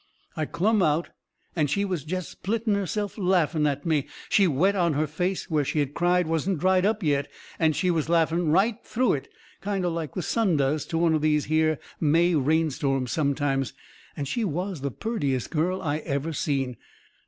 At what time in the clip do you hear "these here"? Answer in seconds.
11.21-11.77